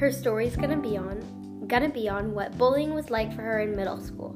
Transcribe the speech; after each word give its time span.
Her 0.00 0.10
story's 0.10 0.56
gonna 0.56 0.80
be 0.80 0.96
on 0.96 1.66
gonna 1.68 1.90
be 1.90 2.08
on 2.08 2.32
what 2.32 2.56
bullying 2.56 2.94
was 2.94 3.10
like 3.10 3.36
for 3.36 3.42
her 3.42 3.60
in 3.60 3.76
middle 3.76 4.00
school. 4.00 4.34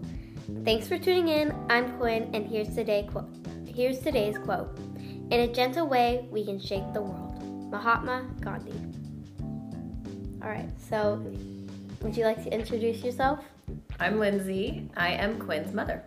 Thanks 0.62 0.86
for 0.86 0.98
tuning 0.98 1.28
in. 1.28 1.54
I'm 1.70 1.96
Quinn, 1.96 2.28
and 2.34 2.46
here's 2.46 2.74
today 2.74 3.08
quote. 3.10 3.34
Here's 3.66 3.98
today's 4.00 4.36
quote. 4.36 4.78
In 5.30 5.40
a 5.40 5.48
gentle 5.48 5.86
way, 5.86 6.28
we 6.30 6.44
can 6.44 6.60
shake 6.60 6.92
the 6.92 7.00
world. 7.00 7.42
Mahatma 7.70 8.26
Gandhi. 8.42 8.78
All 10.42 10.50
right. 10.50 10.68
So, 10.90 11.24
would 12.02 12.14
you 12.14 12.24
like 12.24 12.44
to 12.44 12.52
introduce 12.52 13.02
yourself? 13.02 13.42
I'm 13.98 14.18
Lindsay. 14.18 14.90
I 14.98 15.12
am 15.12 15.38
Quinn's 15.38 15.72
mother. 15.72 16.04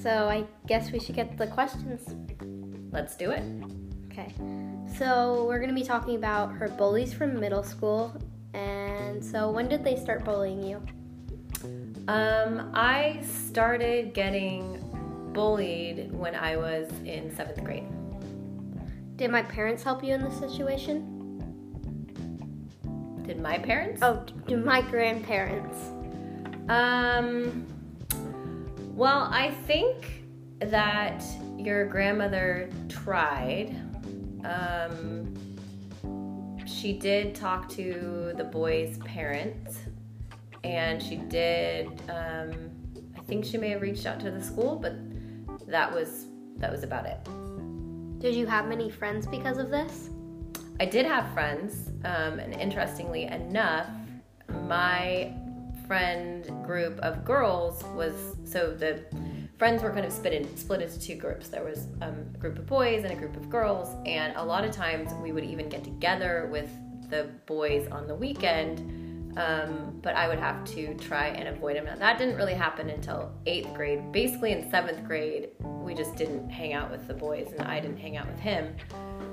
So 0.00 0.28
I 0.30 0.46
guess 0.66 0.90
we 0.92 0.98
should 0.98 1.14
get 1.14 1.36
the 1.36 1.48
questions. 1.48 2.08
Let's 2.90 3.16
do 3.16 3.32
it. 3.32 3.44
Okay. 4.16 4.32
So 4.96 5.44
we're 5.48 5.58
going 5.58 5.70
to 5.70 5.74
be 5.74 5.82
talking 5.82 6.14
about 6.14 6.52
her 6.52 6.68
bullies 6.68 7.12
from 7.12 7.40
middle 7.40 7.64
school. 7.64 8.14
And 8.52 9.24
so 9.24 9.50
when 9.50 9.68
did 9.68 9.82
they 9.82 9.96
start 9.96 10.24
bullying 10.24 10.62
you? 10.62 10.80
Um, 12.06 12.70
I 12.74 13.20
started 13.22 14.14
getting 14.14 14.80
bullied 15.32 16.12
when 16.12 16.36
I 16.36 16.56
was 16.56 16.88
in 17.04 17.34
seventh 17.34 17.64
grade. 17.64 17.88
Did 19.16 19.32
my 19.32 19.42
parents 19.42 19.82
help 19.82 20.04
you 20.04 20.14
in 20.14 20.22
this 20.22 20.38
situation? 20.38 21.10
Did 23.26 23.40
my 23.40 23.58
parents? 23.58 24.00
Oh, 24.02 24.24
do 24.46 24.56
my 24.58 24.80
grandparents? 24.82 25.76
Um, 26.68 27.66
well, 28.94 29.28
I 29.32 29.50
think 29.66 30.22
that 30.60 31.24
your 31.58 31.86
grandmother 31.86 32.70
tried. 32.88 33.74
Um, 34.44 35.34
she 36.66 36.92
did 36.92 37.34
talk 37.34 37.68
to 37.70 38.32
the 38.36 38.44
boy's 38.44 38.98
parents, 38.98 39.78
and 40.62 41.02
she 41.02 41.16
did. 41.16 41.88
Um, 42.08 42.70
I 43.16 43.20
think 43.20 43.44
she 43.44 43.56
may 43.56 43.70
have 43.70 43.82
reached 43.82 44.06
out 44.06 44.20
to 44.20 44.30
the 44.30 44.42
school, 44.42 44.76
but 44.76 44.94
that 45.66 45.92
was 45.92 46.26
that 46.56 46.70
was 46.70 46.82
about 46.82 47.06
it. 47.06 47.18
Did 48.20 48.34
you 48.34 48.46
have 48.46 48.68
many 48.68 48.90
friends 48.90 49.26
because 49.26 49.58
of 49.58 49.70
this? 49.70 50.10
I 50.80 50.86
did 50.86 51.06
have 51.06 51.32
friends, 51.32 51.90
um, 52.04 52.38
and 52.38 52.52
interestingly 52.54 53.24
enough, 53.24 53.88
my 54.66 55.32
friend 55.86 56.44
group 56.64 56.98
of 57.00 57.24
girls 57.24 57.84
was 57.94 58.14
so 58.44 58.74
the 58.74 59.04
friends 59.58 59.82
were 59.82 59.90
kind 59.90 60.04
of 60.04 60.12
split, 60.12 60.32
in, 60.32 60.56
split 60.56 60.82
into 60.82 61.00
two 61.00 61.14
groups. 61.14 61.48
There 61.48 61.64
was 61.64 61.86
um, 62.02 62.26
a 62.34 62.38
group 62.38 62.58
of 62.58 62.66
boys 62.66 63.04
and 63.04 63.12
a 63.12 63.16
group 63.16 63.36
of 63.36 63.48
girls, 63.48 63.88
and 64.06 64.34
a 64.36 64.44
lot 64.44 64.64
of 64.64 64.72
times 64.72 65.12
we 65.22 65.32
would 65.32 65.44
even 65.44 65.68
get 65.68 65.84
together 65.84 66.48
with 66.50 66.70
the 67.10 67.30
boys 67.46 67.88
on 67.88 68.06
the 68.06 68.14
weekend. 68.14 69.00
Um, 69.36 69.98
but 70.00 70.14
I 70.14 70.28
would 70.28 70.38
have 70.38 70.64
to 70.74 70.94
try 70.94 71.26
and 71.26 71.48
avoid 71.48 71.74
them. 71.76 71.86
Now, 71.86 71.96
that 71.96 72.18
didn't 72.18 72.36
really 72.36 72.54
happen 72.54 72.88
until 72.88 73.32
eighth 73.46 73.74
grade. 73.74 74.12
Basically, 74.12 74.52
in 74.52 74.70
seventh 74.70 75.04
grade, 75.04 75.48
we 75.58 75.92
just 75.92 76.14
didn't 76.14 76.48
hang 76.50 76.72
out 76.72 76.88
with 76.88 77.08
the 77.08 77.14
boys, 77.14 77.50
and 77.50 77.62
I 77.62 77.80
didn't 77.80 77.98
hang 77.98 78.16
out 78.16 78.28
with 78.28 78.38
him. 78.38 78.76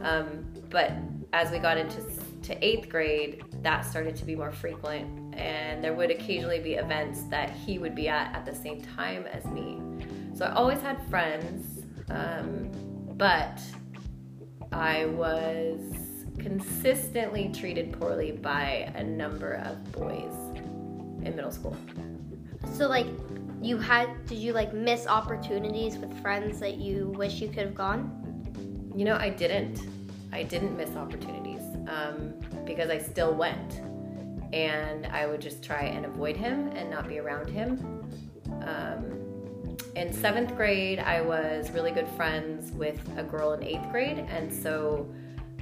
Um, 0.01 0.45
but 0.71 0.93
as 1.33 1.51
we 1.51 1.59
got 1.59 1.77
into 1.77 2.01
to 2.43 2.65
eighth 2.65 2.89
grade, 2.89 3.43
that 3.61 3.85
started 3.85 4.15
to 4.15 4.25
be 4.25 4.35
more 4.35 4.51
frequent, 4.51 5.35
and 5.35 5.83
there 5.83 5.93
would 5.93 6.09
occasionally 6.09 6.59
be 6.59 6.73
events 6.75 7.21
that 7.23 7.51
he 7.51 7.77
would 7.77 7.93
be 7.93 8.07
at 8.07 8.35
at 8.35 8.43
the 8.43 8.55
same 8.55 8.81
time 8.81 9.27
as 9.27 9.45
me. 9.45 9.80
So 10.41 10.47
I 10.47 10.53
always 10.53 10.81
had 10.81 10.99
friends, 11.07 11.85
um, 12.09 12.71
but 13.15 13.61
I 14.71 15.05
was 15.05 15.79
consistently 16.39 17.51
treated 17.53 17.93
poorly 17.99 18.31
by 18.31 18.91
a 18.95 19.03
number 19.03 19.61
of 19.63 19.91
boys 19.91 20.33
in 21.23 21.35
middle 21.35 21.51
school. 21.51 21.77
So 22.73 22.87
like 22.87 23.05
you 23.61 23.77
had 23.77 24.25
did 24.25 24.39
you 24.39 24.51
like 24.51 24.73
miss 24.73 25.05
opportunities 25.05 25.97
with 25.97 26.11
friends 26.23 26.59
that 26.59 26.77
you 26.77 27.13
wish 27.15 27.39
you 27.39 27.47
could 27.47 27.67
have 27.67 27.75
gone? 27.75 28.91
You 28.95 29.05
know, 29.05 29.17
I 29.17 29.29
didn't. 29.29 29.85
I 30.33 30.41
didn't 30.41 30.75
miss 30.75 30.95
opportunities 30.95 31.61
um, 31.87 32.33
because 32.65 32.89
I 32.89 32.97
still 32.97 33.35
went. 33.35 33.81
And 34.53 35.05
I 35.05 35.27
would 35.27 35.39
just 35.39 35.63
try 35.63 35.83
and 35.83 36.03
avoid 36.03 36.35
him 36.35 36.69
and 36.69 36.89
not 36.89 37.07
be 37.07 37.19
around 37.19 37.47
him. 37.47 37.77
Um, 38.65 39.00
in 39.95 40.13
seventh 40.13 40.55
grade, 40.55 40.99
I 40.99 41.21
was 41.21 41.69
really 41.71 41.91
good 41.91 42.07
friends 42.09 42.71
with 42.71 42.99
a 43.17 43.23
girl 43.23 43.53
in 43.53 43.63
eighth 43.63 43.89
grade. 43.91 44.19
And 44.29 44.51
so 44.51 45.11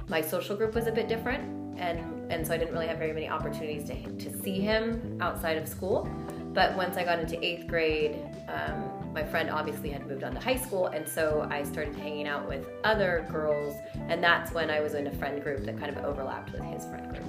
my 0.08 0.20
social 0.20 0.56
group 0.56 0.74
was 0.74 0.86
a 0.86 0.92
bit 0.92 1.08
different. 1.08 1.42
And, 1.78 2.30
and 2.30 2.46
so 2.46 2.52
I 2.52 2.58
didn't 2.58 2.72
really 2.72 2.88
have 2.88 2.98
very 2.98 3.12
many 3.12 3.28
opportunities 3.28 3.88
to, 3.88 4.30
to 4.30 4.42
see 4.42 4.60
him 4.60 5.18
outside 5.20 5.56
of 5.56 5.66
school. 5.66 6.08
But 6.52 6.76
once 6.76 6.96
I 6.96 7.04
got 7.04 7.20
into 7.20 7.42
eighth 7.44 7.68
grade, 7.68 8.18
um, 8.48 9.12
my 9.14 9.24
friend 9.24 9.50
obviously 9.50 9.90
had 9.90 10.06
moved 10.06 10.24
on 10.24 10.34
to 10.34 10.40
high 10.40 10.56
school, 10.56 10.86
and 10.88 11.08
so 11.08 11.46
I 11.48 11.62
started 11.62 11.94
hanging 11.94 12.26
out 12.26 12.48
with 12.48 12.66
other 12.82 13.26
girls, 13.30 13.76
and 14.08 14.22
that's 14.22 14.52
when 14.52 14.68
I 14.68 14.80
was 14.80 14.94
in 14.94 15.06
a 15.06 15.12
friend 15.12 15.40
group 15.42 15.64
that 15.64 15.78
kind 15.78 15.96
of 15.96 16.04
overlapped 16.04 16.52
with 16.52 16.62
his 16.62 16.84
friend 16.86 17.08
group. 17.08 17.28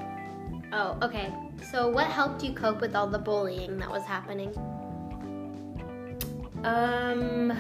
Oh, 0.74 0.98
okay. 1.04 1.32
So 1.72 1.88
what 1.88 2.08
helped 2.08 2.44
you 2.44 2.54
cope 2.54 2.82
with 2.82 2.96
all 2.96 3.08
the 3.08 3.20
bullying 3.20 3.78
that 3.78 3.90
was 3.90 4.04
happening? 4.04 4.52
Um, 6.64 7.52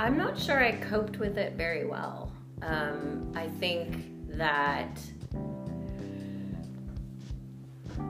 I'm 0.00 0.16
not 0.16 0.38
sure 0.38 0.58
I 0.62 0.72
coped 0.72 1.18
with 1.18 1.38
it 1.38 1.54
very 1.54 1.84
well. 1.86 2.32
Um, 2.62 3.32
I 3.36 3.46
think 3.46 4.04
that 4.30 5.00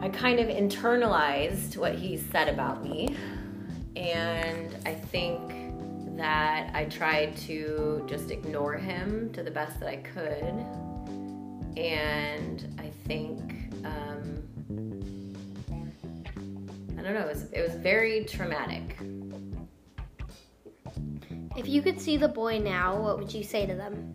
I 0.01 0.09
kind 0.09 0.39
of 0.41 0.49
internalized 0.49 1.77
what 1.77 1.95
he 1.95 2.17
said 2.17 2.49
about 2.49 2.83
me, 2.85 3.17
and 3.97 4.77
I 4.87 4.95
think 4.95 5.41
that 6.17 6.71
I 6.75 6.85
tried 6.87 7.37
to 7.49 8.05
just 8.07 8.31
ignore 8.31 8.75
him 8.75 9.33
to 9.33 9.43
the 9.43 9.51
best 9.51 9.81
that 9.81 9.89
I 9.89 9.97
could. 9.97 10.65
And 11.77 12.75
I 12.79 12.91
think, 13.07 13.48
don't 17.09 17.23
know, 17.23 17.27
it 17.27 17.35
was, 17.35 17.45
it 17.53 17.63
was 17.63 17.75
very 17.77 18.25
traumatic. 18.25 18.99
If 21.57 21.67
you 21.69 21.81
could 21.83 22.01
see 22.01 22.17
the 22.17 22.29
boy 22.29 22.59
now, 22.59 23.01
what 23.01 23.19
would 23.19 23.33
you 23.33 23.43
say 23.43 23.67
to 23.67 23.75
them? 23.75 24.15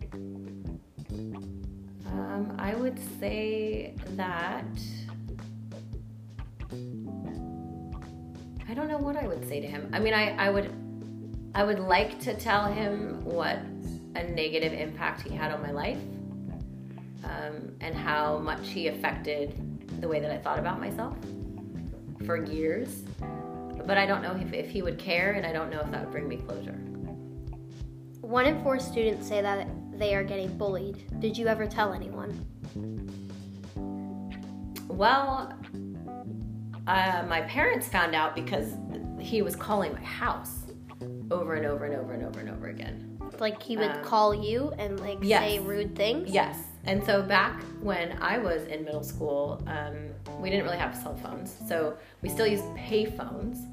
Um, 2.06 2.54
I 2.58 2.74
would 2.74 2.98
say 3.18 3.94
that. 4.10 4.64
I 8.68 8.74
don't 8.74 8.88
know 8.88 8.98
what 8.98 9.16
I 9.16 9.26
would 9.26 9.46
say 9.48 9.60
to 9.60 9.66
him. 9.66 9.90
I 9.92 9.98
mean, 9.98 10.14
I, 10.14 10.30
I 10.36 10.50
would 10.50 10.72
I 11.54 11.64
would 11.64 11.78
like 11.78 12.18
to 12.20 12.34
tell 12.34 12.72
him 12.72 13.24
what 13.24 13.58
a 14.16 14.24
negative 14.24 14.72
impact 14.72 15.22
he 15.22 15.34
had 15.34 15.52
on 15.52 15.62
my 15.62 15.70
life 15.70 15.98
um, 17.24 17.72
and 17.80 17.94
how 17.94 18.38
much 18.38 18.68
he 18.70 18.88
affected 18.88 20.00
the 20.00 20.08
way 20.08 20.18
that 20.18 20.30
I 20.30 20.38
thought 20.38 20.58
about 20.58 20.80
myself 20.80 21.16
for 22.26 22.36
years. 22.44 23.02
But 23.86 23.98
I 23.98 24.06
don't 24.06 24.22
know 24.22 24.32
if, 24.34 24.52
if 24.52 24.70
he 24.70 24.82
would 24.82 24.98
care, 24.98 25.32
and 25.32 25.44
I 25.44 25.52
don't 25.52 25.70
know 25.70 25.80
if 25.80 25.90
that 25.90 26.02
would 26.04 26.10
bring 26.12 26.28
me 26.28 26.36
closure. 26.36 26.78
One 28.20 28.46
in 28.46 28.62
four 28.62 28.78
students 28.78 29.28
say 29.28 29.42
that 29.42 29.68
they 29.98 30.14
are 30.14 30.24
getting 30.24 30.56
bullied. 30.56 31.20
Did 31.20 31.36
you 31.36 31.46
ever 31.46 31.66
tell 31.66 31.92
anyone? 31.92 32.32
Well, 34.88 35.52
uh, 36.86 37.24
my 37.28 37.42
parents 37.42 37.88
found 37.88 38.14
out 38.14 38.34
because 38.34 38.72
he 39.18 39.42
was 39.42 39.56
calling 39.56 39.92
my 39.92 40.02
house 40.02 40.60
over 41.30 41.54
and 41.54 41.66
over 41.66 41.84
and 41.84 41.94
over 41.94 42.12
and 42.12 42.24
over 42.24 42.40
and 42.40 42.48
over 42.50 42.68
again. 42.68 43.18
Like 43.38 43.62
he 43.62 43.76
would 43.76 43.90
Um, 43.90 44.04
call 44.04 44.34
you 44.34 44.72
and 44.78 45.00
like 45.00 45.18
yes. 45.22 45.42
say 45.42 45.58
rude 45.58 45.96
things? 45.96 46.30
Yes. 46.30 46.58
And 46.86 47.02
so 47.02 47.22
back 47.22 47.62
when 47.80 48.18
I 48.20 48.38
was 48.38 48.64
in 48.64 48.84
middle 48.84 49.02
school, 49.02 49.62
um, 49.66 50.10
we 50.40 50.50
didn't 50.50 50.64
really 50.64 50.78
have 50.78 50.94
cell 50.94 51.16
phones. 51.16 51.56
So 51.66 51.96
we 52.22 52.28
still 52.28 52.46
used 52.46 52.64
pay 52.74 53.06
phones. 53.06 53.66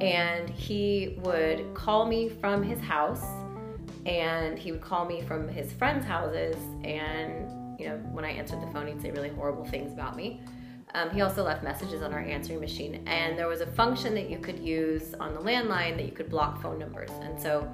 And 0.00 0.50
he 0.50 1.16
would 1.20 1.74
call 1.74 2.06
me 2.06 2.28
from 2.28 2.62
his 2.62 2.80
house 2.80 3.24
and 4.04 4.58
he 4.58 4.72
would 4.72 4.80
call 4.80 5.04
me 5.04 5.22
from 5.22 5.48
his 5.48 5.72
friends' 5.72 6.04
houses. 6.04 6.56
And, 6.84 7.78
you 7.78 7.88
know, 7.88 7.96
when 8.12 8.24
I 8.24 8.30
answered 8.30 8.62
the 8.62 8.66
phone, 8.68 8.86
he'd 8.86 9.00
say 9.00 9.10
really 9.10 9.30
horrible 9.30 9.64
things 9.64 9.92
about 9.92 10.16
me. 10.16 10.40
Um, 10.94 11.10
he 11.10 11.20
also 11.20 11.42
left 11.42 11.62
messages 11.62 12.02
on 12.02 12.12
our 12.12 12.20
answering 12.20 12.60
machine. 12.60 13.02
And 13.06 13.38
there 13.38 13.48
was 13.48 13.60
a 13.60 13.66
function 13.66 14.14
that 14.14 14.30
you 14.30 14.38
could 14.38 14.58
use 14.58 15.14
on 15.20 15.34
the 15.34 15.40
landline 15.40 15.96
that 15.96 16.06
you 16.06 16.12
could 16.12 16.30
block 16.30 16.62
phone 16.62 16.78
numbers. 16.78 17.10
And 17.22 17.40
so 17.40 17.68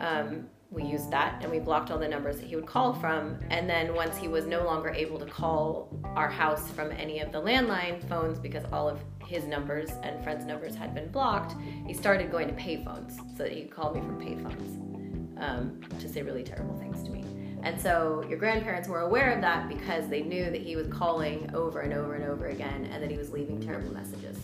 um, 0.00 0.46
we 0.70 0.84
used 0.84 1.10
that 1.10 1.38
and 1.42 1.50
we 1.50 1.58
blocked 1.58 1.90
all 1.90 1.98
the 1.98 2.08
numbers 2.08 2.36
that 2.36 2.46
he 2.46 2.54
would 2.54 2.66
call 2.66 2.92
from. 2.92 3.38
And 3.50 3.68
then 3.68 3.94
once 3.94 4.16
he 4.16 4.28
was 4.28 4.44
no 4.44 4.64
longer 4.64 4.90
able 4.90 5.18
to 5.18 5.26
call 5.26 5.98
our 6.14 6.28
house 6.28 6.70
from 6.70 6.92
any 6.92 7.20
of 7.20 7.32
the 7.32 7.40
landline 7.40 8.06
phones 8.08 8.38
because 8.38 8.64
all 8.72 8.88
of 8.88 9.00
his 9.26 9.44
numbers 9.44 9.90
and 10.02 10.22
friends' 10.22 10.44
numbers 10.44 10.74
had 10.74 10.94
been 10.94 11.08
blocked, 11.08 11.54
he 11.86 11.94
started 11.94 12.30
going 12.30 12.48
to 12.48 12.54
payphones 12.54 13.16
so 13.36 13.44
that 13.44 13.52
he 13.52 13.62
could 13.62 13.70
call 13.70 13.94
me 13.94 14.00
from 14.00 14.20
payphones 14.20 15.42
um, 15.42 15.80
to 16.00 16.08
say 16.08 16.22
really 16.22 16.42
terrible 16.42 16.76
things 16.76 17.02
to 17.02 17.10
me. 17.10 17.24
And 17.62 17.80
so 17.80 18.24
your 18.28 18.38
grandparents 18.38 18.88
were 18.88 19.00
aware 19.00 19.32
of 19.32 19.40
that 19.40 19.68
because 19.68 20.08
they 20.08 20.22
knew 20.22 20.44
that 20.50 20.60
he 20.60 20.76
was 20.76 20.86
calling 20.88 21.50
over 21.54 21.80
and 21.80 21.92
over 21.92 22.14
and 22.14 22.24
over 22.24 22.48
again 22.48 22.88
and 22.92 23.02
that 23.02 23.10
he 23.10 23.16
was 23.16 23.30
leaving 23.30 23.60
terrible 23.60 23.92
messages. 23.92 24.38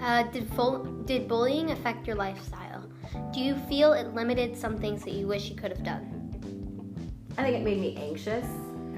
Uh, 0.00 0.22
did, 0.24 0.48
did 1.06 1.26
bullying 1.26 1.72
affect 1.72 2.06
your 2.06 2.16
lifestyle? 2.16 2.65
Do 3.32 3.40
you 3.40 3.54
feel 3.68 3.92
it 3.92 4.14
limited 4.14 4.56
some 4.56 4.76
things 4.76 5.02
that 5.04 5.12
you 5.12 5.26
wish 5.26 5.48
you 5.48 5.56
could 5.56 5.70
have 5.70 5.84
done? 5.84 6.12
I 7.38 7.42
think 7.42 7.56
it 7.56 7.62
made 7.62 7.80
me 7.80 7.96
anxious. 7.96 8.46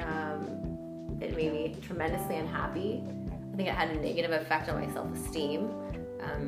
Um, 0.01 1.19
it 1.21 1.37
made 1.37 1.53
me 1.53 1.77
tremendously 1.83 2.37
unhappy. 2.37 3.03
I 3.53 3.57
think 3.57 3.69
it 3.69 3.75
had 3.75 3.91
a 3.91 4.01
negative 4.01 4.31
effect 4.33 4.69
on 4.69 4.81
my 4.81 4.93
self 4.93 5.13
esteem 5.13 5.71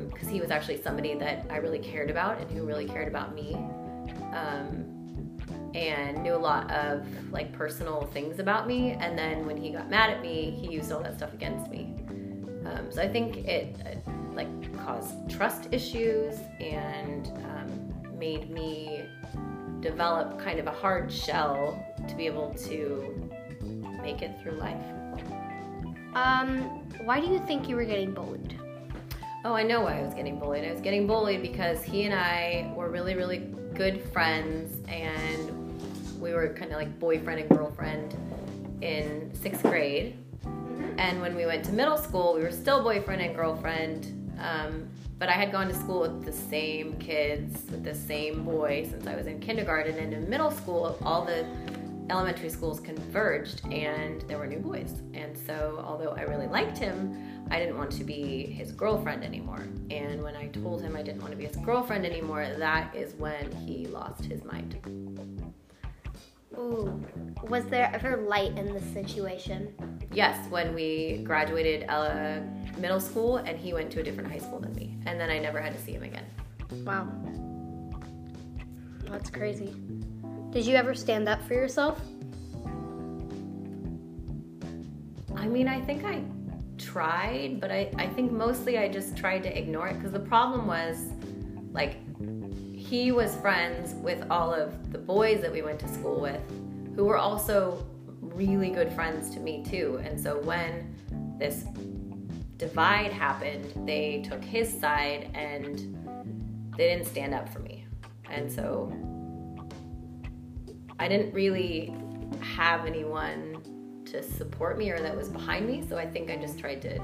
because 0.09 0.27
um, 0.27 0.33
he 0.33 0.39
was 0.39 0.51
actually 0.51 0.81
somebody 0.81 1.15
that 1.15 1.45
I 1.49 1.57
really 1.57 1.79
cared 1.79 2.09
about 2.09 2.39
and 2.39 2.49
who 2.51 2.65
really 2.65 2.85
cared 2.85 3.07
about 3.07 3.35
me. 3.35 3.55
Um, 4.33 4.91
and 5.73 6.21
knew 6.21 6.35
a 6.35 6.37
lot 6.37 6.69
of 6.71 7.05
like 7.31 7.51
personal 7.53 8.01
things 8.13 8.39
about 8.39 8.67
me 8.67 8.91
and 8.91 9.17
then 9.17 9.45
when 9.45 9.55
he 9.55 9.71
got 9.71 9.89
mad 9.89 10.09
at 10.09 10.21
me 10.21 10.51
he 10.51 10.71
used 10.71 10.91
all 10.91 11.01
that 11.01 11.15
stuff 11.15 11.33
against 11.33 11.69
me 11.71 11.95
um, 12.65 12.91
so 12.91 13.01
i 13.01 13.07
think 13.07 13.37
it, 13.37 13.75
it, 13.85 14.03
like 14.33 14.47
caused 14.85 15.29
trust 15.29 15.67
issues 15.71 16.35
and 16.59 17.20
made 18.21 18.49
me 18.49 19.03
develop 19.81 20.39
kind 20.39 20.59
of 20.59 20.67
a 20.67 20.71
hard 20.71 21.11
shell 21.11 21.83
to 22.07 22.15
be 22.15 22.25
able 22.25 22.53
to 22.53 23.29
make 24.01 24.21
it 24.21 24.31
through 24.41 24.53
life 24.53 24.85
um, 26.13 26.61
why 27.05 27.19
do 27.19 27.27
you 27.27 27.39
think 27.39 27.67
you 27.67 27.75
were 27.75 27.85
getting 27.93 28.13
bullied 28.13 28.57
oh 29.43 29.53
i 29.53 29.63
know 29.63 29.81
why 29.81 29.99
i 29.99 30.01
was 30.03 30.13
getting 30.13 30.39
bullied 30.39 30.63
i 30.63 30.71
was 30.71 30.81
getting 30.81 31.07
bullied 31.07 31.41
because 31.41 31.83
he 31.83 32.03
and 32.03 32.13
i 32.13 32.71
were 32.75 32.89
really 32.89 33.15
really 33.15 33.39
good 33.73 34.01
friends 34.13 34.77
and 34.87 35.51
we 36.21 36.33
were 36.33 36.49
kind 36.49 36.71
of 36.71 36.77
like 36.77 36.99
boyfriend 36.99 37.39
and 37.39 37.49
girlfriend 37.49 38.15
in 38.81 39.31
sixth 39.33 39.63
grade. 39.63 40.17
And 40.97 41.21
when 41.21 41.35
we 41.35 41.45
went 41.45 41.65
to 41.65 41.71
middle 41.71 41.97
school, 41.97 42.35
we 42.35 42.41
were 42.41 42.51
still 42.51 42.83
boyfriend 42.83 43.21
and 43.21 43.35
girlfriend. 43.35 44.33
Um, 44.39 44.89
but 45.21 45.29
I 45.29 45.33
had 45.33 45.51
gone 45.51 45.67
to 45.67 45.73
school 45.75 45.99
with 45.99 46.25
the 46.25 46.31
same 46.31 46.97
kids, 46.97 47.69
with 47.69 47.83
the 47.83 47.93
same 47.93 48.43
boy 48.43 48.87
since 48.89 49.05
I 49.05 49.15
was 49.15 49.27
in 49.27 49.39
kindergarten. 49.39 49.99
And 49.99 50.11
in 50.15 50.27
middle 50.27 50.49
school, 50.49 50.97
all 51.03 51.23
the 51.23 51.45
elementary 52.09 52.49
schools 52.49 52.79
converged 52.79 53.63
and 53.71 54.21
there 54.21 54.39
were 54.39 54.47
new 54.47 54.57
boys. 54.57 55.03
And 55.13 55.37
so, 55.37 55.79
although 55.85 56.13
I 56.13 56.23
really 56.23 56.47
liked 56.47 56.75
him, 56.75 57.45
I 57.51 57.59
didn't 57.59 57.77
want 57.77 57.91
to 57.91 58.03
be 58.03 58.47
his 58.47 58.71
girlfriend 58.71 59.23
anymore. 59.23 59.63
And 59.91 60.23
when 60.23 60.35
I 60.35 60.47
told 60.47 60.81
him 60.81 60.95
I 60.95 61.03
didn't 61.03 61.21
want 61.21 61.33
to 61.33 61.37
be 61.37 61.45
his 61.45 61.55
girlfriend 61.57 62.03
anymore, 62.03 62.47
that 62.57 62.95
is 62.95 63.13
when 63.13 63.51
he 63.51 63.85
lost 63.85 64.25
his 64.25 64.43
mind. 64.43 64.79
Ooh. 66.57 66.99
Was 67.43 67.65
there 67.67 67.91
ever 67.93 68.17
light 68.17 68.57
in 68.57 68.73
this 68.73 68.85
situation? 68.85 69.71
Yes, 70.11 70.49
when 70.49 70.73
we 70.73 71.21
graduated 71.23 71.87
uh, 71.89 72.39
middle 72.79 72.99
school 72.99 73.37
and 73.37 73.59
he 73.59 73.71
went 73.71 73.91
to 73.91 73.99
a 73.99 74.03
different 74.03 74.31
high 74.31 74.39
school 74.39 74.59
than 74.59 74.73
me. 74.73 74.90
And 75.05 75.19
then 75.19 75.29
I 75.29 75.39
never 75.39 75.59
had 75.59 75.73
to 75.73 75.79
see 75.81 75.93
him 75.93 76.03
again. 76.03 76.25
Wow. 76.85 77.07
That's 79.09 79.29
crazy. 79.29 79.73
Did 80.51 80.65
you 80.65 80.75
ever 80.75 80.93
stand 80.93 81.27
up 81.27 81.41
for 81.47 81.53
yourself? 81.53 82.01
I 85.35 85.47
mean, 85.47 85.67
I 85.67 85.81
think 85.81 86.05
I 86.05 86.23
tried, 86.77 87.59
but 87.59 87.71
I, 87.71 87.89
I 87.97 88.07
think 88.07 88.31
mostly 88.31 88.77
I 88.77 88.87
just 88.87 89.17
tried 89.17 89.43
to 89.43 89.57
ignore 89.57 89.87
it 89.87 89.95
because 89.95 90.11
the 90.11 90.19
problem 90.19 90.67
was 90.67 90.97
like 91.71 91.97
he 92.75 93.11
was 93.11 93.35
friends 93.37 93.93
with 93.95 94.25
all 94.29 94.53
of 94.53 94.91
the 94.91 94.97
boys 94.97 95.41
that 95.41 95.51
we 95.51 95.61
went 95.61 95.79
to 95.79 95.87
school 95.87 96.19
with 96.19 96.41
who 96.95 97.05
were 97.05 97.17
also 97.17 97.85
really 98.19 98.69
good 98.69 98.91
friends 98.91 99.29
to 99.31 99.39
me 99.39 99.63
too. 99.63 100.01
And 100.03 100.19
so 100.19 100.39
when 100.41 100.93
this 101.37 101.65
divide 102.61 103.11
happened, 103.11 103.73
they 103.87 104.21
took 104.21 104.43
his 104.43 104.71
side 104.71 105.31
and 105.33 105.97
they 106.77 106.89
didn't 106.89 107.07
stand 107.07 107.33
up 107.33 107.49
for 107.49 107.57
me. 107.57 107.87
And 108.29 108.49
so 108.51 108.93
I 110.99 111.07
didn't 111.07 111.33
really 111.33 111.95
have 112.39 112.85
anyone 112.85 114.03
to 114.05 114.21
support 114.21 114.77
me 114.77 114.91
or 114.91 114.99
that 114.99 115.17
was 115.17 115.27
behind 115.27 115.65
me. 115.65 115.83
So 115.89 115.97
I 115.97 116.05
think 116.05 116.29
I 116.29 116.35
just 116.35 116.59
tried 116.59 116.83
to 116.83 117.01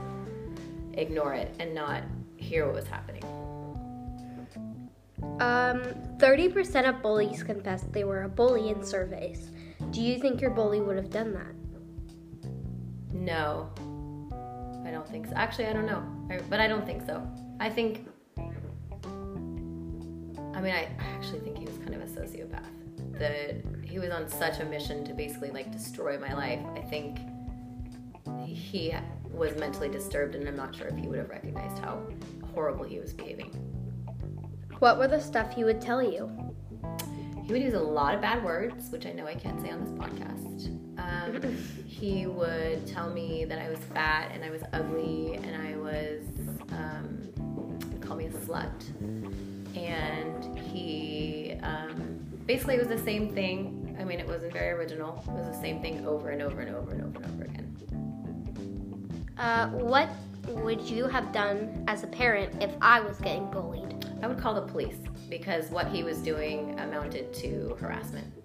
ignore 0.94 1.34
it 1.34 1.56
and 1.60 1.74
not 1.74 2.04
hear 2.36 2.68
what 2.68 2.76
was 2.76 2.86
happening. 2.86 3.24
Um, 5.40 5.82
30% 6.20 6.88
of 6.88 7.02
bullies 7.02 7.42
confessed 7.42 7.92
they 7.92 8.04
were 8.04 8.24
a 8.24 8.30
bully 8.30 8.70
in 8.70 8.84
surveys. 8.84 9.50
Do 9.90 10.02
you 10.02 10.20
think 10.20 10.40
your 10.40 10.52
bully 10.52 10.82
would 10.82 10.98
have 10.98 11.10
done 11.10 11.34
that? 11.34 12.52
No. 13.12 13.72
I 14.88 14.92
don't 14.92 15.08
think 15.08 15.28
so. 15.28 15.34
Actually, 15.36 15.68
I 15.68 15.74
don't 15.74 15.86
know. 15.86 16.02
I, 16.30 16.40
but 16.50 16.62
I 16.62 16.68
don't 16.68 16.86
think 16.86 17.06
so. 17.06 17.22
I 17.60 17.70
think. 17.70 18.08
I 18.38 18.42
mean, 20.62 20.74
I, 20.74 20.88
actually 21.16 21.42
think 21.42 21.58
he 21.58 21.66
was 21.66 21.78
kind 21.78 21.94
of 21.94 22.02
a 22.02 22.06
sociopath. 22.06 22.64
That 23.20 23.62
he 23.84 24.00
was 24.00 24.12
on 24.12 24.30
such 24.30 24.60
a 24.60 24.66
mission 24.66 25.04
to 25.04 25.14
basically 25.14 25.52
like 25.52 25.72
destroy 25.72 26.18
my 26.18 26.34
life. 26.34 26.62
I 26.76 26.82
think 26.82 27.20
he 28.46 28.96
was 29.30 29.56
mentally 29.58 29.90
disturbed, 29.90 30.36
and 30.36 30.48
I'm 30.48 30.56
not 30.56 30.74
sure 30.74 30.88
if 30.88 30.96
he 30.96 31.08
would 31.08 31.20
have 31.20 31.30
recognized 31.30 31.80
how 31.80 32.02
horrible 32.54 32.86
he 32.86 33.00
was 33.00 33.12
behaving. 33.14 33.52
What 34.80 34.98
were 34.98 35.08
the 35.08 35.20
stuff 35.20 35.54
he 35.54 35.66
would 35.66 35.82
tell 35.82 36.02
you? 36.02 36.32
He 37.44 37.52
would 37.52 37.62
use 37.62 37.74
a 37.74 37.80
lot 37.80 38.16
of 38.16 38.22
bad 38.22 38.42
words, 38.44 38.90
which 38.90 39.06
I 39.06 39.12
know 39.12 39.28
I 39.28 39.36
can't 39.36 39.62
say 39.62 39.70
on 39.70 39.82
this 39.82 39.92
podcast. 39.92 40.87
Um, 41.08 41.58
he 41.88 42.28
would 42.28 42.86
tell 42.86 43.10
me 43.10 43.46
that 43.46 43.60
I 43.60 43.70
was 43.70 43.80
fat 43.94 44.32
and 44.34 44.44
I 44.44 44.50
was 44.50 44.62
ugly 44.74 45.36
and 45.36 45.56
I 45.56 45.78
was, 45.78 46.24
um, 46.72 48.00
call 48.02 48.18
me 48.18 48.26
a 48.26 48.30
slut. 48.30 48.72
And 49.76 50.58
he 50.60 51.58
um, 51.64 52.20
basically 52.46 52.76
it 52.76 52.80
was 52.80 52.88
the 52.88 53.04
same 53.04 53.34
thing. 53.34 53.96
I 54.00 54.04
mean, 54.04 54.20
it 54.20 54.28
wasn't 54.28 54.54
very 54.54 54.72
original. 54.72 55.24
It 55.28 55.32
was 55.32 55.56
the 55.56 55.62
same 55.62 55.82
thing 55.82 56.06
over 56.06 56.30
and 56.30 56.42
over 56.42 56.62
and 56.62 56.76
over 56.76 56.92
and 56.92 57.02
over 57.04 57.18
and 57.18 57.34
over 57.34 57.44
again. 57.44 57.64
Uh, 59.38 59.70
what 59.70 60.10
would 60.48 60.82
you 60.82 61.08
have 61.08 61.32
done 61.32 61.84
as 61.88 62.04
a 62.04 62.08
parent 62.08 62.62
if 62.62 62.72
I 62.82 63.00
was 63.00 63.18
getting 63.20 63.50
bullied? 63.52 64.06
I 64.22 64.28
would 64.28 64.40
call 64.40 64.56
the 64.56 64.62
police 64.62 64.98
because 65.30 65.70
what 65.70 65.88
he 65.88 66.04
was 66.04 66.20
doing 66.20 66.80
amounted 66.80 67.34
to 67.36 67.76
harassment. 67.80 68.37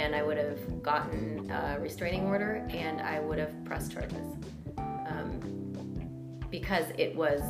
And 0.00 0.16
I 0.16 0.22
would 0.22 0.38
have 0.38 0.82
gotten 0.82 1.50
a 1.50 1.78
restraining 1.78 2.24
order 2.24 2.66
and 2.70 3.02
I 3.02 3.20
would 3.20 3.38
have 3.38 3.52
pressed 3.66 3.92
charges. 3.92 4.26
Um, 4.78 6.46
because 6.50 6.86
it 6.96 7.14
was 7.14 7.42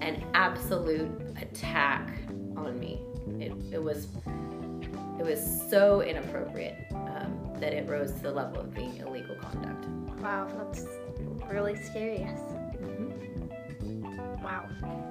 an 0.00 0.24
absolute 0.34 1.10
attack 1.42 2.10
on 2.56 2.78
me. 2.78 3.00
It, 3.40 3.52
it 3.72 3.82
was 3.82 4.06
it 5.18 5.24
was 5.24 5.40
so 5.68 6.00
inappropriate 6.02 6.76
um, 6.92 7.36
that 7.58 7.72
it 7.72 7.88
rose 7.88 8.12
to 8.12 8.22
the 8.22 8.30
level 8.30 8.60
of 8.60 8.72
being 8.72 8.96
illegal 8.98 9.34
conduct. 9.34 9.84
Wow, 10.20 10.46
that's 10.56 10.86
really 11.50 11.74
serious. 11.74 12.38
Mm-hmm. 12.80 14.42
Wow. 14.44 14.68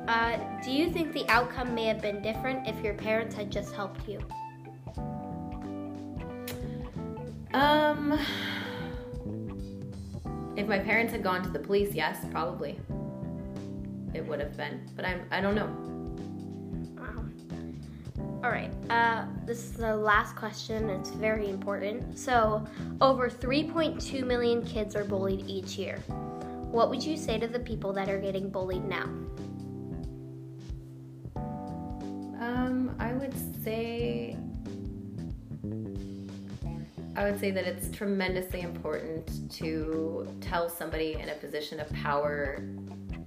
Uh, 0.07 0.37
do 0.63 0.71
you 0.71 0.89
think 0.89 1.11
the 1.11 1.27
outcome 1.27 1.75
may 1.75 1.85
have 1.85 2.01
been 2.01 2.21
different 2.21 2.65
if 2.65 2.81
your 2.81 2.93
parents 2.93 3.35
had 3.35 3.51
just 3.51 3.73
helped 3.73 4.07
you? 4.07 4.19
Um, 7.57 8.19
if 10.55 10.67
my 10.67 10.77
parents 10.77 11.11
had 11.11 11.23
gone 11.23 11.41
to 11.41 11.49
the 11.49 11.57
police, 11.57 11.95
yes, 11.95 12.23
probably 12.29 12.79
it 14.13 14.23
would 14.27 14.39
have 14.39 14.55
been. 14.55 14.87
But 14.95 15.05
I'm, 15.05 15.25
I 15.31 15.41
don't 15.41 15.55
know. 15.55 15.87
All 18.43 18.51
right. 18.51 18.71
Uh, 18.91 19.25
this 19.45 19.63
is 19.63 19.71
the 19.73 19.95
last 19.95 20.35
question. 20.35 20.91
It's 20.91 21.09
very 21.09 21.49
important. 21.49 22.17
So, 22.17 22.65
over 23.01 23.27
3.2 23.29 24.23
million 24.25 24.63
kids 24.63 24.95
are 24.95 25.03
bullied 25.03 25.43
each 25.47 25.77
year. 25.77 25.97
What 26.69 26.91
would 26.91 27.03
you 27.03 27.17
say 27.17 27.39
to 27.39 27.47
the 27.47 27.59
people 27.59 27.91
that 27.93 28.07
are 28.07 28.19
getting 28.19 28.49
bullied 28.49 28.85
now? 28.85 29.09
Um, 32.39 32.95
I 32.99 33.13
would 33.13 33.33
say 33.63 34.37
I 37.17 37.23
would 37.23 37.39
say 37.39 37.49
that 37.49 37.65
it's 37.65 37.89
tremendously 37.89 38.61
important 38.61 39.51
to 39.53 40.27
tell 40.39 40.69
somebody 40.69 41.13
in 41.13 41.29
a 41.29 41.33
position 41.33 41.79
of 41.79 41.91
power 41.91 42.63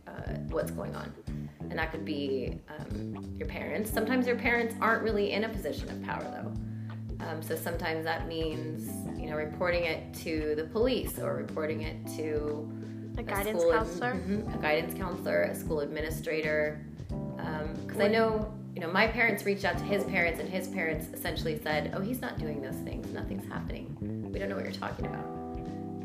uh, 0.06 0.34
what's 0.50 0.70
going 0.70 0.94
on. 0.94 1.12
And 1.58 1.76
that 1.76 1.90
could 1.90 2.04
be 2.04 2.60
um, 2.68 3.34
your 3.36 3.48
parents. 3.48 3.90
Sometimes 3.90 4.28
your 4.28 4.36
parents 4.36 4.76
aren't 4.80 5.02
really 5.02 5.32
in 5.32 5.42
a 5.42 5.48
position 5.48 5.90
of 5.90 6.00
power, 6.04 6.22
though. 6.22 7.26
Um, 7.26 7.42
so 7.42 7.56
sometimes 7.56 8.04
that 8.04 8.28
means, 8.28 8.88
you 9.20 9.28
know, 9.28 9.36
reporting 9.36 9.82
it 9.84 10.14
to 10.22 10.54
the 10.56 10.64
police 10.64 11.18
or 11.18 11.34
reporting 11.34 11.82
it 11.82 12.06
to 12.16 12.72
a, 13.16 13.20
a 13.20 13.24
guidance 13.24 13.64
counselor, 13.64 14.12
mm-hmm, 14.12 14.54
a 14.54 14.58
guidance 14.62 14.94
counselor, 14.94 15.42
a 15.42 15.54
school 15.54 15.80
administrator. 15.80 16.80
Because 17.08 17.96
um, 17.96 18.02
I 18.02 18.06
know 18.06 18.52
you 18.74 18.80
know, 18.80 18.92
my 18.92 19.08
parents 19.08 19.44
reached 19.44 19.64
out 19.64 19.76
to 19.78 19.84
his 19.84 20.04
parents, 20.04 20.38
and 20.38 20.48
his 20.48 20.68
parents 20.68 21.08
essentially 21.12 21.60
said, 21.60 21.92
"Oh, 21.94 22.00
he's 22.00 22.20
not 22.20 22.38
doing 22.38 22.62
those 22.62 22.76
things. 22.76 22.99
Nothing's 23.12 23.46
happening. 23.46 23.96
We 24.32 24.38
don't 24.38 24.48
know 24.48 24.56
what 24.56 24.64
you're 24.64 24.72
talking 24.72 25.06
about." 25.06 25.24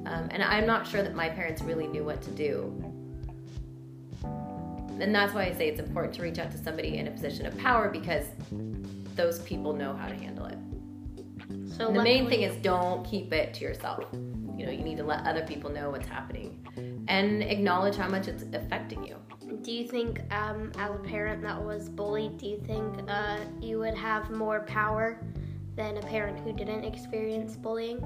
Um, 0.05 0.29
and 0.31 0.43
I'm 0.43 0.67
not 0.67 0.85
sure 0.85 1.01
that 1.01 1.15
my 1.15 1.29
parents 1.29 1.62
really 1.62 1.88
knew 1.88 2.03
what 2.03 2.21
to 2.21 2.31
do. 2.31 2.74
And 4.24 5.13
that's 5.13 5.33
why 5.33 5.45
I 5.45 5.53
say 5.53 5.67
it's 5.67 5.79
important 5.79 6.13
to 6.15 6.21
reach 6.21 6.39
out 6.39 6.51
to 6.51 6.57
somebody 6.57 6.97
in 6.97 7.07
a 7.07 7.12
position 7.12 7.45
of 7.45 7.57
power 7.57 7.89
because 7.89 8.25
those 9.15 9.39
people 9.39 9.74
know 9.74 9.93
how 9.93 10.07
to 10.07 10.15
handle 10.15 10.45
it. 10.45 10.57
So 11.77 11.91
the 11.91 12.01
main 12.01 12.29
thing 12.29 12.43
is 12.43 12.55
don't 12.57 13.05
keep 13.05 13.33
it 13.33 13.53
to 13.55 13.63
yourself. 13.63 14.05
You 14.57 14.65
know, 14.65 14.71
you 14.71 14.83
need 14.83 14.97
to 14.97 15.03
let 15.03 15.25
other 15.25 15.45
people 15.45 15.69
know 15.69 15.89
what's 15.89 16.07
happening 16.07 16.65
and 17.09 17.43
acknowledge 17.43 17.95
how 17.97 18.07
much 18.07 18.27
it's 18.27 18.43
affecting 18.53 19.05
you. 19.05 19.17
Do 19.62 19.71
you 19.71 19.88
think, 19.88 20.21
um, 20.33 20.71
as 20.77 20.95
a 20.95 21.00
parent 21.00 21.41
that 21.43 21.62
was 21.62 21.89
bullied, 21.89 22.38
do 22.38 22.47
you 22.47 22.59
think 22.65 23.00
uh, 23.09 23.39
you 23.59 23.79
would 23.79 23.95
have 23.95 24.31
more 24.31 24.62
power 24.62 25.19
than 25.75 25.98
a 25.98 26.01
parent 26.01 26.39
who 26.39 26.53
didn't 26.53 26.84
experience 26.84 27.55
bullying? 27.55 28.03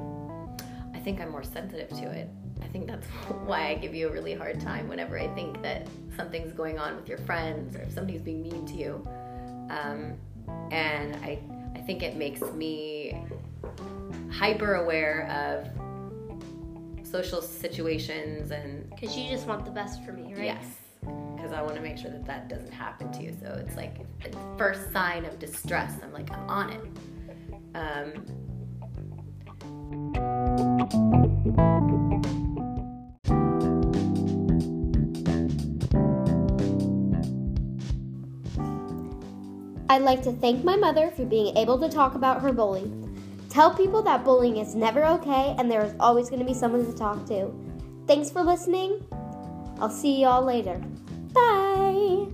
I 0.93 0.99
think 0.99 1.21
I'm 1.21 1.29
more 1.29 1.43
sensitive 1.43 1.89
to 1.89 2.11
it. 2.11 2.29
I 2.61 2.67
think 2.67 2.87
that's 2.87 3.07
why 3.45 3.69
I 3.69 3.75
give 3.75 3.95
you 3.95 4.09
a 4.09 4.11
really 4.11 4.33
hard 4.33 4.59
time 4.59 4.87
whenever 4.87 5.17
I 5.17 5.27
think 5.29 5.61
that 5.61 5.87
something's 6.15 6.51
going 6.51 6.79
on 6.79 6.95
with 6.95 7.07
your 7.07 7.19
friends 7.19 7.75
or 7.75 7.81
if 7.81 7.93
somebody's 7.93 8.21
being 8.21 8.41
mean 8.41 8.65
to 8.65 8.73
you. 8.73 9.07
Um, 9.69 10.15
and 10.71 11.15
I, 11.17 11.39
I 11.75 11.79
think 11.81 12.03
it 12.03 12.15
makes 12.17 12.41
me 12.41 13.23
hyper 14.31 14.75
aware 14.75 15.27
of 15.29 15.69
social 17.09 17.41
situations 17.41 18.51
and 18.51 18.89
Because 18.89 19.15
you 19.15 19.29
just 19.29 19.47
want 19.47 19.65
the 19.65 19.71
best 19.71 20.03
for 20.03 20.11
me, 20.11 20.33
right? 20.33 20.45
Yes, 20.45 20.65
because 21.35 21.51
I 21.51 21.61
want 21.61 21.75
to 21.75 21.81
make 21.81 21.97
sure 21.97 22.11
that 22.11 22.25
that 22.25 22.49
doesn't 22.49 22.71
happen 22.71 23.11
to 23.13 23.23
you. 23.23 23.35
So 23.41 23.63
it's 23.65 23.75
like 23.75 23.97
the 24.23 24.37
first 24.57 24.91
sign 24.91 25.25
of 25.25 25.39
distress. 25.39 25.93
I'm 26.03 26.13
like, 26.13 26.31
I'm 26.31 26.49
on 26.49 26.69
it. 26.71 26.81
Um, 27.75 28.13
I'd 39.91 40.03
like 40.03 40.21
to 40.23 40.31
thank 40.31 40.63
my 40.63 40.75
mother 40.75 41.11
for 41.11 41.25
being 41.25 41.57
able 41.57 41.79
to 41.79 41.89
talk 41.89 42.15
about 42.15 42.41
her 42.41 42.53
bullying. 42.53 43.05
Tell 43.49 43.73
people 43.73 44.03
that 44.03 44.23
bullying 44.23 44.57
is 44.57 44.75
never 44.75 45.03
okay 45.05 45.55
and 45.57 45.69
there 45.69 45.83
is 45.83 45.93
always 45.99 46.29
going 46.29 46.39
to 46.39 46.45
be 46.45 46.53
someone 46.53 46.85
to 46.85 46.93
talk 46.95 47.25
to. 47.27 47.51
Thanks 48.05 48.29
for 48.29 48.43
listening. 48.43 49.03
I'll 49.79 49.89
see 49.89 50.21
y'all 50.21 50.43
later. 50.43 50.79
Bye. 51.33 52.27